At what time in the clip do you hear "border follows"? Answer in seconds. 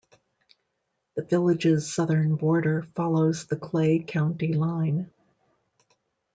2.35-3.45